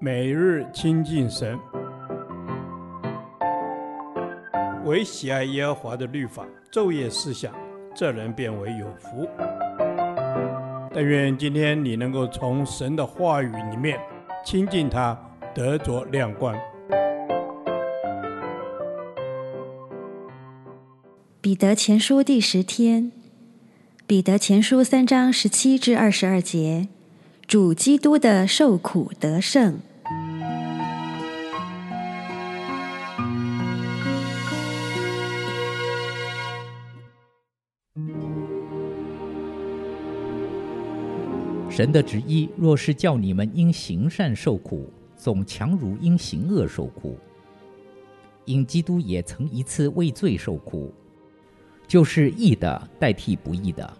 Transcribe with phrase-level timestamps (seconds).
[0.00, 1.58] 每日亲近神，
[4.84, 7.54] 唯喜爱耶和华的律法，昼夜思想，
[7.94, 9.28] 这人便为有福。
[10.92, 13.98] 但愿今天你能够从神的话语里面
[14.44, 15.18] 亲近他，
[15.54, 16.56] 得着亮光。
[21.40, 23.12] 彼得前书第十天，
[24.06, 26.88] 彼得前书三章十七至二十二节，
[27.46, 29.78] 主基督的受苦得胜。
[41.68, 47.18] 神的旨意若是叫你们因行善受苦，总强如因行恶受苦。
[48.46, 50.92] 因基督也曾一次为罪受苦，
[51.86, 53.96] 就是义的代替不义的，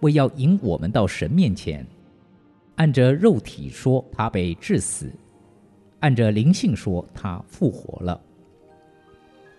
[0.00, 1.84] 为要引我们到神面前。
[2.80, 5.08] 按着肉体说，他被治死；
[5.98, 8.18] 按着灵性说，他复活了。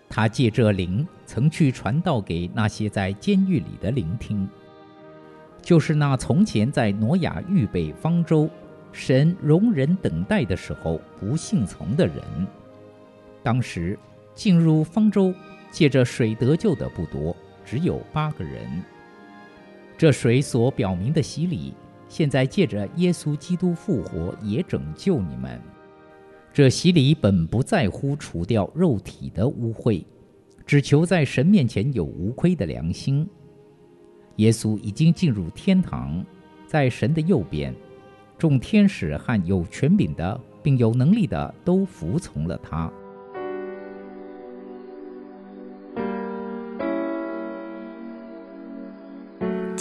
[0.08, 4.48] 他借着灵曾去传道给那些在监狱里的聆听。
[5.62, 8.50] 就是那从前在挪亚预备方舟，
[8.90, 12.16] 神容忍等待的时候不信从的人。
[13.40, 13.96] 当时
[14.34, 15.32] 进入方舟
[15.70, 18.82] 借着水得救的不多，只有八个人。
[19.96, 21.72] 这水所表明的洗礼，
[22.12, 25.58] 现在借着耶稣基督复活也拯救你们。
[26.52, 30.04] 这洗礼本不在乎除掉肉体的污秽，
[30.66, 33.26] 只求在神面前有无亏的良心。
[34.36, 36.22] 耶稣已经进入天堂，
[36.66, 37.74] 在神的右边，
[38.36, 42.92] 众天使和有权柄的，并有能力的都服从了他。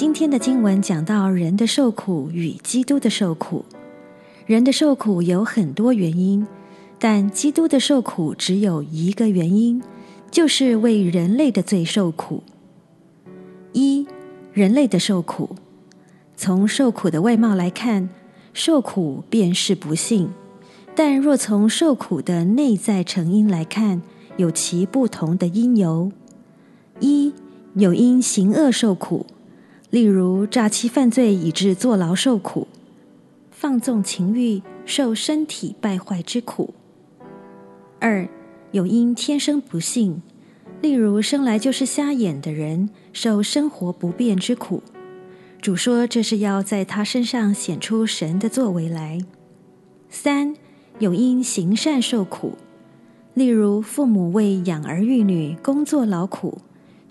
[0.02, 3.64] 今天的经文讲到人的受苦与基督的受苦。
[4.48, 6.48] 人的受苦有很多原因，
[6.98, 9.80] 但基督的受苦只有一个原因，
[10.32, 12.42] 就是为人类的罪受苦。
[13.74, 14.08] 一
[14.52, 15.56] 人类的受苦，
[16.36, 18.10] 从受苦的外貌来看，
[18.56, 20.30] 受苦便是不幸；
[20.96, 24.02] 但若从受苦的内在成因来看，
[24.38, 26.12] 有其不同的因由。
[27.00, 27.32] 一
[27.76, 29.28] 有因行恶受苦，
[29.92, 32.66] 例如诈欺犯罪以致坐牢受苦；
[33.52, 36.74] 放纵情欲受身体败坏之苦。
[38.00, 38.28] 二
[38.72, 40.22] 有因天生不幸。
[40.82, 44.82] 例如，生来就是瞎眼的人受生活不便之苦，
[45.62, 49.20] 主说这是要在他身上显出神的作为来。
[50.10, 50.56] 三
[50.98, 52.58] 有因行善受苦，
[53.36, 56.58] 例如父母为养儿育女工作劳苦，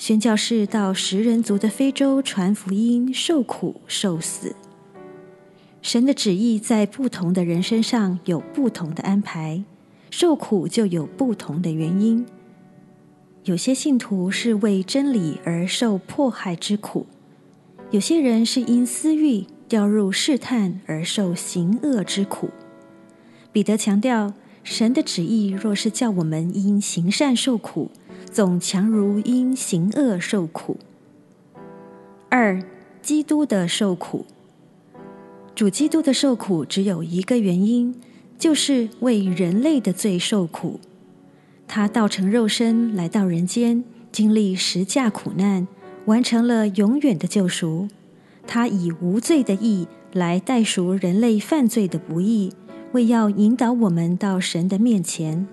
[0.00, 4.56] 宣教士到食人族的非洲传福音受苦受死。
[5.83, 9.62] 神的旨意在不同的人身上有不同的安排，
[10.11, 12.25] 受苦就有不同的原因。
[13.44, 17.05] 有些信徒是为真理而受迫害之苦，
[17.91, 22.49] 有些人是因私欲掉入试探而受行恶之苦。
[23.53, 24.32] 彼得强调，
[24.65, 27.91] 神的旨意若是叫我们因行善受苦，
[28.31, 30.77] 总强如因行恶受苦。
[32.29, 32.63] 二、
[33.03, 34.25] 基督的受苦，
[35.55, 37.95] 主基督的受苦只有一个原因，
[38.39, 40.79] 就是为人类的罪受苦。
[41.67, 43.83] 他道成肉身来到人间，
[44.13, 45.67] 经历十架苦难，
[46.05, 47.89] 完成了永远的救赎。
[48.47, 52.53] 他以无罪的义来代赎人类犯罪的不义，
[52.93, 55.49] 为要引导我们到神的面前。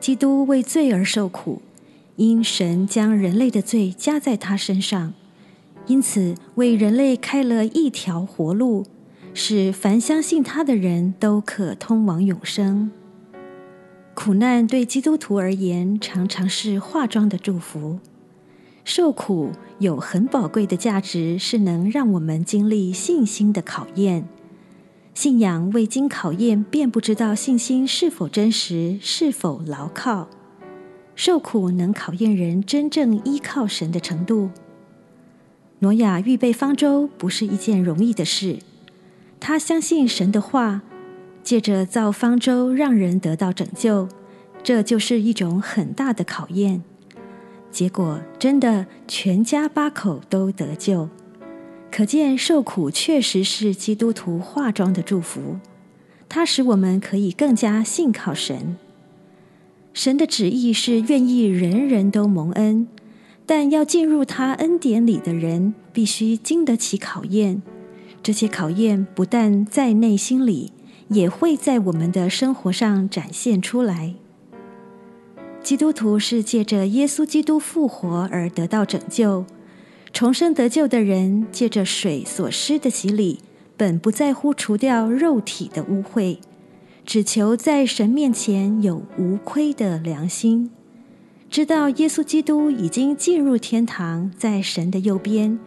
[0.00, 1.62] 基督为罪而受苦，
[2.16, 5.14] 因神将人类的罪加在他身上，
[5.86, 8.84] 因此为人类开了一条活路，
[9.32, 12.90] 使凡相信他的人都可通往永生。
[14.14, 17.98] 苦难对基督徒而言，常常是化妆的祝福。
[18.84, 24.28] 受苦有很宝贵的价值，是能让我们经历信心的考验。
[25.14, 30.28] 信仰未经考验，便不知道信心是否真实，是否牢靠。
[31.14, 34.50] 受苦能考验人真正依靠神的程度。
[35.80, 38.58] 挪亚预备方舟不是一件容易的事，
[39.40, 40.82] 他相信神的话。
[41.44, 44.08] 借着造方舟让人得到拯救，
[44.62, 46.84] 这就是一种很大的考验。
[47.68, 51.08] 结果真的全家八口都得救，
[51.90, 55.58] 可见受苦确实是基督徒化妆的祝福，
[56.28, 58.76] 它使我们可以更加信靠神。
[59.94, 62.86] 神的旨意是愿意人人都蒙恩，
[63.44, 67.62] 但要进入他恩典里的人必须经得起考验。
[68.22, 70.72] 这些考验不但在内心里。
[71.08, 74.14] 也会在我们的生活上展现出来。
[75.62, 79.44] 基督徒是借着耶稣基督复活而得到拯救，
[80.10, 83.40] 重生得救的人借着水所施的洗礼，
[83.76, 86.38] 本不在乎除掉肉体的污秽，
[87.04, 90.70] 只求在神面前有无亏的良心，
[91.50, 95.58] 知道耶稣基督已经进入天堂，在神的右边，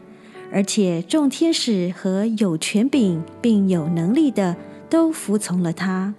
[0.51, 4.55] 而且众天使和有权柄并有能力的
[4.89, 6.15] 都服从了他。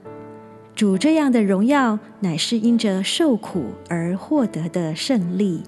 [0.74, 5.62] 主这样的荣耀，乃是因着受苦而获得的胜利。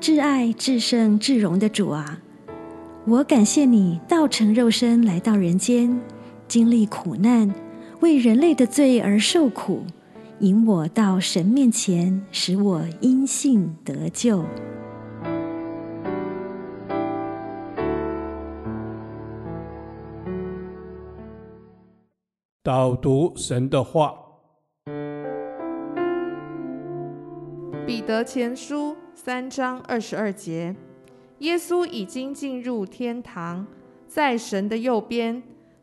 [0.00, 2.22] 至爱、至圣、至荣的主啊，
[3.04, 6.00] 我感谢你道成肉身来到人间，
[6.50, 7.54] 经历苦难，
[8.00, 9.84] 为人类的罪而受苦，
[10.40, 14.44] 引我到神面前，使我因信得救。
[22.64, 24.12] 导读神的话，
[27.86, 30.74] 彼得前书三章二十二节：
[31.38, 33.68] 耶稣已经进入天堂，
[34.08, 35.40] 在神的右边，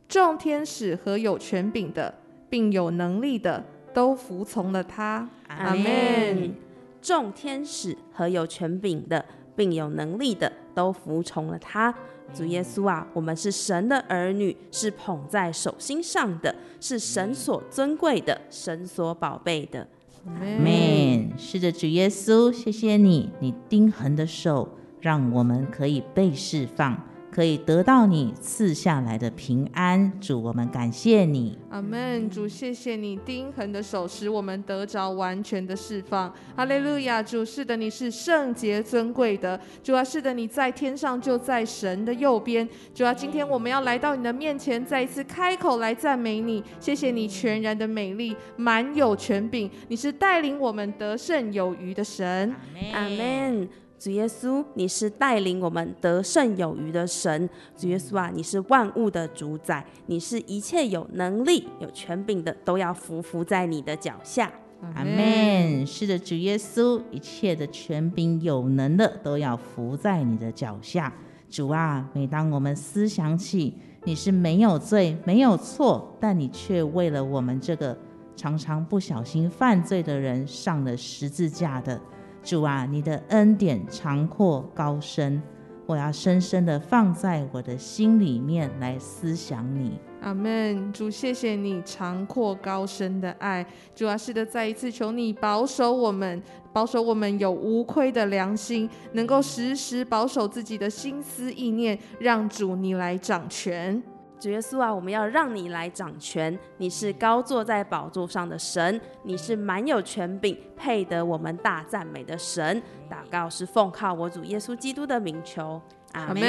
[0.07, 2.13] 众天使和有权柄的，
[2.49, 3.63] 并有能力的，
[3.93, 5.29] 都服从了他。
[5.47, 6.55] 阿门。
[7.01, 9.23] 众天使和有权柄的，
[9.55, 11.93] 并有能力的，都服从了他。
[12.33, 19.87] 主耶稣啊，我们是神的儿女，是捧在手心上的，是神所尊贵的，神所宝贝的。
[20.25, 21.31] 阿门。
[21.37, 24.69] 是的，主耶稣，谢谢你，你钉痕的手，
[24.99, 27.01] 让我们可以被释放。
[27.37, 31.55] 可以得到你赐下来的平安，主，我们感谢你。
[31.69, 32.27] 阿门。
[32.31, 36.33] 主，谢谢你钉痕的手，使我们得着完全的释放。
[36.55, 39.61] 哈利路亚，主，是的，你是圣洁尊贵的。
[39.83, 42.67] 主啊，是的，你在天上就在神的右边。
[42.91, 46.63] 主啊，今天我们要来到你的面前，再一次开口来赞美你。
[46.79, 49.69] 谢谢你全然的美丽，满有权柄。
[49.89, 52.51] 你是带领我们得胜有余的神。
[52.91, 53.69] 阿门。
[53.99, 57.49] 主耶稣，你是带领我们得胜有余的神。
[57.75, 64.51] 主耶稣啊，你是万物的主宰，你是一切有能力、有权柄的，都要服服在你的脚下。
[64.93, 65.85] 阿门。
[65.87, 71.11] 是的，主耶稣，一切的权柄、有能的，都要服在你的脚下。
[71.49, 73.73] 主啊，每当我们思想起
[74.03, 77.97] 你是没有罪、没有错，但你却为了我们这个
[78.35, 81.99] 常常不小心犯罪的人上了十字架的。
[82.47, 85.43] 主啊，你的恩典长阔高深，
[85.85, 89.99] 我要深深的放在我的心里面来思想你。
[90.21, 90.93] 阿门。
[90.93, 93.67] 主，谢谢你长阔高深的爱。
[93.93, 96.41] 主啊，是的，再一次求你保守我们，
[96.71, 104.01] 保守我们有无亏的良心，能够时时保守自己的心思意念，让主你来掌权。
[104.39, 106.57] 主耶稣啊，我们要让你来掌权。
[106.77, 112.81] 你是高坐在宝座上的神，你是满有权柄、配得我们大赞美的神。
[113.09, 115.81] 祷告是奉靠我主耶稣基督的名求，
[116.13, 116.43] 阿门。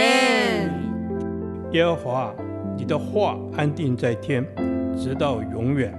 [1.73, 2.35] 耶和华，
[2.77, 4.45] 你的话安定在天，
[4.97, 5.93] 直到永远。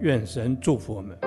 [0.00, 1.18] 愿神祝福我们。